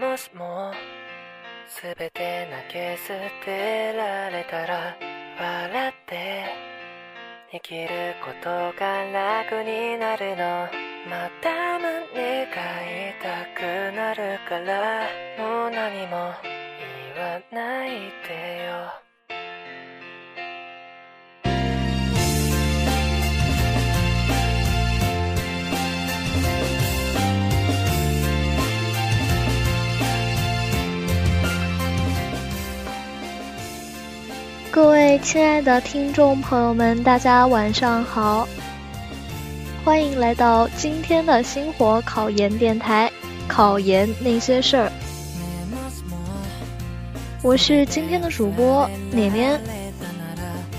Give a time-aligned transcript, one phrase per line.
[0.00, 0.72] もしも
[1.82, 4.96] 全て投げ捨てられたら
[5.36, 6.44] 笑って
[7.50, 8.48] 生きること
[8.78, 10.68] が楽になるの。
[11.08, 12.52] また胸が
[13.10, 15.08] 痛くなるから
[15.38, 16.32] もう何も
[17.16, 17.90] 言わない
[18.28, 19.07] でよ。
[34.78, 38.46] 各位亲爱的听众朋友们，大家晚上好，
[39.84, 43.10] 欢迎来到今天的星火考研电台，
[43.48, 44.92] 考研那些事儿。
[47.42, 49.60] 我是今天的主播年年。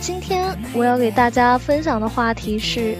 [0.00, 2.96] 今天我要给大家分享的话题是：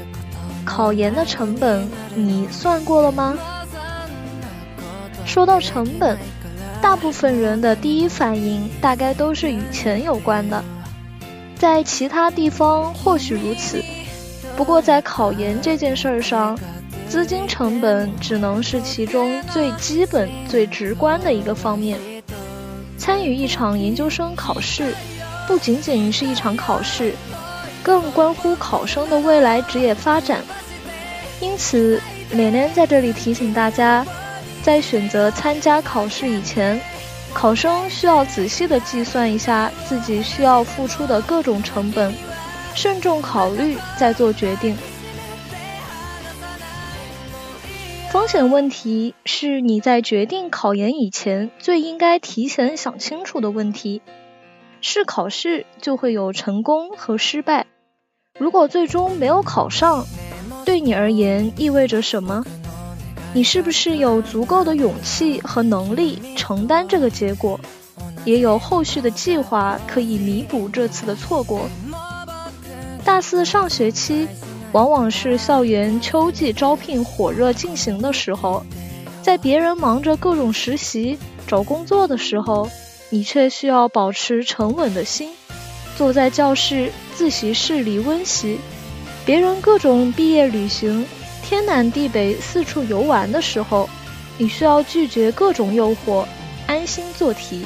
[0.64, 3.38] 考研的成本，你算过了吗？
[5.24, 6.18] 说到成本，
[6.82, 10.60] 大部分人的第一反应大概都是与钱有关的。
[11.58, 13.82] 在其他地方或许如此，
[14.56, 16.56] 不过在考研这件事儿上，
[17.08, 21.98] 资金成本只能是其中最基本、最直观的一个方面。
[22.96, 24.94] 参与一场研究生考试，
[25.48, 27.12] 不仅仅是一场考试，
[27.82, 30.40] 更关乎考生的未来职业发展。
[31.40, 32.00] 因此，
[32.30, 34.06] 连连在这里提醒大家，
[34.62, 36.80] 在选择参加考试以前。
[37.34, 42.12] 考生需要仔细的计算一下自己需要付出的各种成本，
[42.74, 44.76] 慎重考虑再做决定。
[48.10, 54.02] 风险问题是你在决定考研以前最应该提前想清楚的问题。
[54.80, 57.66] 是考试就会有成功和失败，
[58.38, 60.06] 如果最终没有考上，
[60.64, 62.44] 对你而言意味着什么？
[63.34, 67.58] 你是不是有足够的勇气和能力承担这个结果？
[68.24, 71.68] 也有后续的计划可以弥补这次的错过。
[73.04, 74.26] 大四上学期，
[74.72, 78.62] 往往是校园秋季招聘火热进行的时候，
[79.22, 82.68] 在别人忙着各种实习、找工作的时候，
[83.08, 85.30] 你却需要保持沉稳的心，
[85.96, 88.58] 坐在教室自习室里温习。
[89.24, 91.06] 别人各种毕业旅行。
[91.48, 93.88] 天南地北四处游玩的时候，
[94.36, 96.26] 你需要拒绝各种诱惑，
[96.66, 97.64] 安心做题。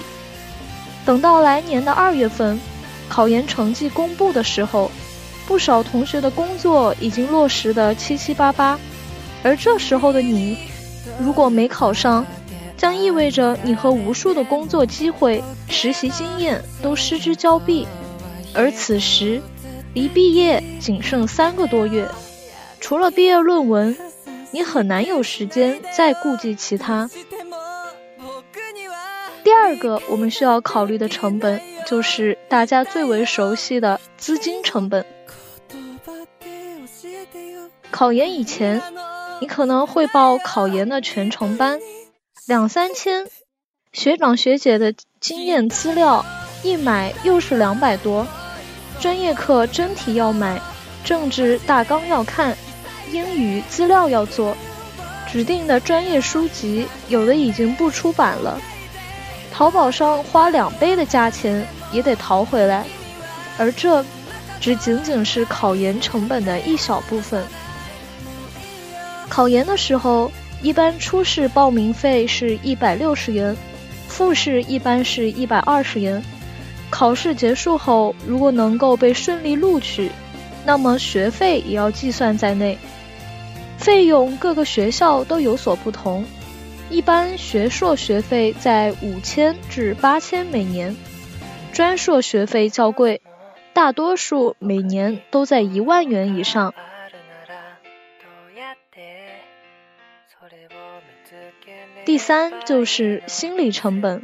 [1.04, 2.60] 等到来年的二月份，
[3.08, 4.88] 考研成绩公布的时候，
[5.48, 8.78] 不少同学的工作已经落实的七七八八，
[9.42, 10.56] 而这时候的你，
[11.18, 12.24] 如果没考上，
[12.76, 17.84] 将意味着你和无数的工作机会、实习经验都失之交臂。
[18.54, 19.42] 而此时，
[19.92, 22.08] 离毕业仅剩三个多月。
[22.82, 23.96] 除了毕业论文，
[24.50, 27.08] 你很难有时间再顾及其他。
[29.44, 35.06] 第二个我们需要考虑的成本，就是大家最为熟悉的资金成本。
[37.92, 38.82] 考研以前，
[39.40, 41.78] 你可能会报考研的全程班，
[42.46, 43.28] 两三千，
[43.92, 46.24] 学长学姐的经验资料
[46.64, 48.26] 一买又是两百多，
[49.00, 50.60] 专业课真题要买，
[51.04, 52.56] 政治大纲要看。
[53.12, 54.56] 英语资料要做，
[55.30, 58.58] 指定的专业书籍有的已经不出版了，
[59.52, 62.84] 淘宝上花两倍的价钱也得淘回来，
[63.58, 64.04] 而这
[64.60, 67.44] 只仅仅是考研成本的一小部分。
[69.28, 70.30] 考研的时候，
[70.62, 73.56] 一般初试报名费是一百六十元，
[74.08, 76.22] 复试一般是一百二十元。
[76.90, 80.10] 考试结束后，如果能够被顺利录取，
[80.64, 82.78] 那么学费也要计算在内。
[83.82, 86.24] 费用各个学校都有所不同，
[86.88, 90.96] 一般学硕学费在五千至八千每年，
[91.72, 93.20] 专硕学费较贵，
[93.72, 96.72] 大多数每年都在一万元以上。
[102.04, 104.22] 第三就是心理成本，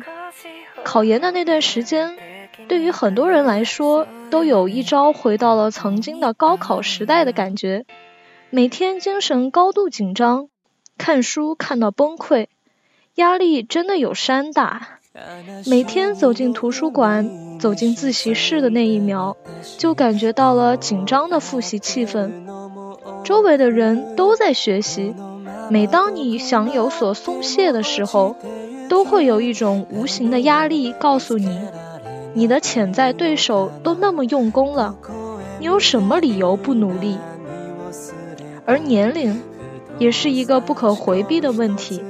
[0.84, 2.16] 考研的那段时间，
[2.68, 7.84] 对于很多人来说，都有一朝回到了曾经的高考时代的感觉。
[8.50, 10.48] 每天精神高度紧张，
[10.96, 12.46] 看书看到崩溃，
[13.14, 15.00] 压力真的有山大。
[15.66, 19.36] 每天走进图书馆、走进自习室的那一秒，
[19.76, 22.30] 就感觉到了紧张的复习气氛。
[23.22, 25.14] 周围的人都在学习，
[25.68, 28.34] 每当你想有所松懈的时候，
[28.88, 31.60] 都会有一种无形的压力告诉你：
[32.32, 34.96] 你的潜在对手都那么用功了，
[35.60, 37.18] 你有什么理由不努力？
[38.68, 39.40] 而年龄，
[39.98, 42.04] 也是一个不可回避的问题。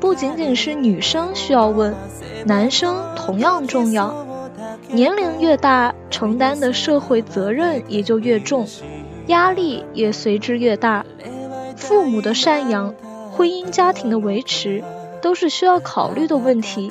[0.00, 1.94] 不仅仅是女生需要问，
[2.46, 4.24] 男生同样重要。
[4.88, 8.66] 年龄越大，承担的社会责任也就越重，
[9.26, 11.04] 压力也随之越大。
[11.76, 12.94] 父母的赡养、
[13.30, 14.82] 婚姻家庭的维持，
[15.20, 16.90] 都是需要考虑的问题。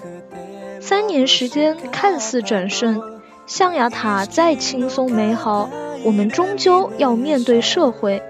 [0.79, 3.01] 三年时间看似转瞬，
[3.47, 5.71] 象牙塔再轻松美好，
[6.03, 8.21] 我们终究要面对社会。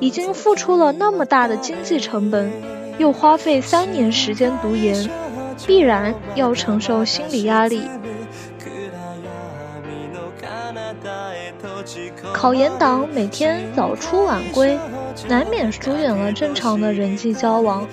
[0.00, 2.50] 已经付出了那么大的经济成本，
[2.98, 5.08] 又花费三年时间读研，
[5.66, 7.82] 必然要承受心理压力。
[12.32, 14.78] 考研党每天早出晚归，
[15.28, 17.86] 难免疏远了正常的人际交往。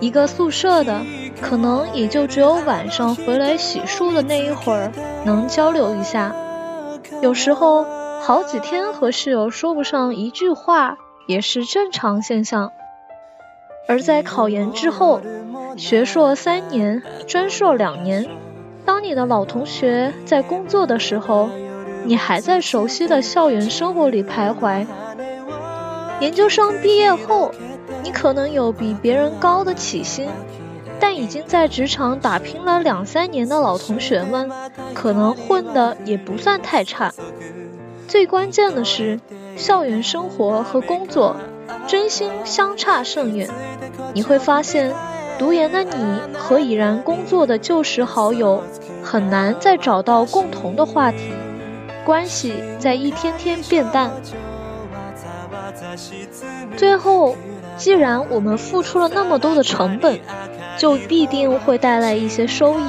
[0.00, 1.00] 一个宿舍的，
[1.40, 4.90] 可能也就只有晚上回来洗漱的那一会儿
[5.24, 6.34] 能交流一下。
[7.22, 7.86] 有时候
[8.26, 12.72] 好几天和室友说不上一句话，也是正常现象。
[13.86, 15.20] 而在考研之后，
[15.76, 18.26] 学硕三年，专硕两年，
[18.86, 21.50] 当你的老同学在工作的时候。
[22.06, 24.86] 你还在熟悉的校园生活里徘徊。
[26.20, 27.50] 研究生毕业后，
[28.02, 30.28] 你可能有比别人高的起薪，
[31.00, 34.50] 但已经在职场打拼了两三年的老同学们，
[34.92, 37.10] 可能混的也不算太差。
[38.06, 39.20] 最关键的是，
[39.56, 41.36] 校园生活和工作
[41.86, 43.48] 真心相差甚远。
[44.12, 44.92] 你会发现，
[45.38, 48.62] 读研的你和已然工作的旧时好友，
[49.02, 51.32] 很难再找到共同的话题。
[52.04, 54.12] 关系在一天天变淡，
[56.76, 57.34] 最后，
[57.76, 60.20] 既然我们付出了那么多的成本，
[60.76, 62.84] 就必定会带来一些收益。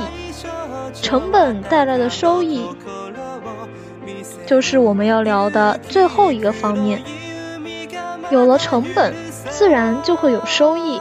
[1.02, 2.66] 成本带来的收益，
[4.46, 7.02] 就是我们要聊的最后一个方面。
[8.32, 9.14] 有了成本，
[9.50, 11.00] 自然就会有收益，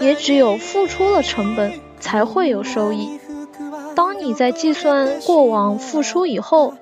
[0.00, 3.20] 也只有付出了成本，才会有收益。
[3.94, 6.74] 当你在计算过往付出以后，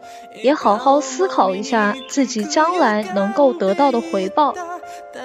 [0.42, 4.54] 也好好思考一下自己将来能够得到的回报，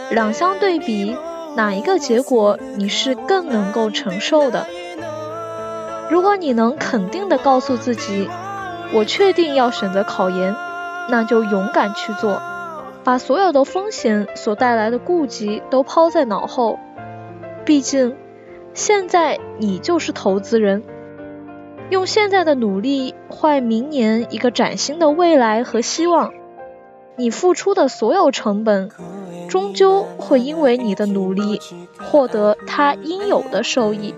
[0.10, 1.16] 两相对比，
[1.56, 4.66] 哪一个结果你是更能够承受的？
[6.10, 8.28] 如果你能肯定的告诉自己，
[8.92, 10.56] 我确定要选择考研，
[11.10, 12.42] 那就勇敢去做，
[13.04, 16.80] 把所有的风险所带来的顾忌都抛在脑后。
[17.66, 18.16] 毕竟，
[18.74, 20.84] 现在你就是投资人。
[21.90, 26.34] 用现在的努力换明年一个崭新的未来和希望，
[27.16, 28.90] 你付出的所有成本，
[29.48, 31.62] 终究会因为你的努力
[32.02, 34.14] 获得它应有的收益。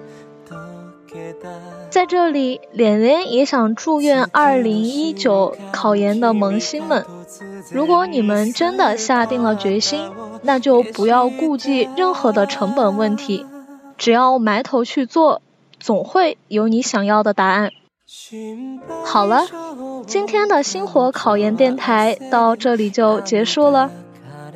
[1.89, 7.05] 在这里，脸脸也想祝愿2019考研的萌新们，
[7.71, 10.09] 如果你们真的下定了决心，
[10.43, 13.45] 那就不要顾忌任何的成本问题，
[13.97, 15.41] 只要埋头去做。
[15.79, 17.71] 总会有你想要的答案。
[19.05, 19.47] 好了，
[20.05, 23.89] 今天的星火考研电台到这里就结束了，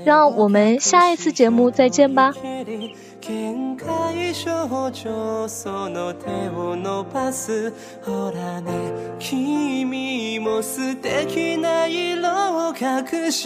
[0.04, 2.34] 让我们下一次节目再见吧。
[3.26, 7.72] 限界症状その手を伸ばす。
[8.04, 8.74] ほらね
[9.18, 13.46] 君も素敵な色を隠し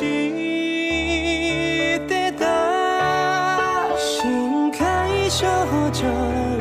[2.07, 3.95] てた。
[3.95, 5.45] 深海症
[5.93, 6.07] 状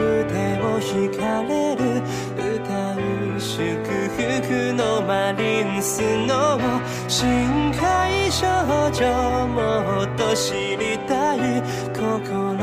[0.04, 2.02] 腕を引かれる。
[2.36, 3.64] 歌う祝
[4.12, 6.60] 福のマリンスノー。
[7.08, 8.44] 深海症
[8.92, 11.38] 状もっと知りたい。
[11.94, 12.55] 心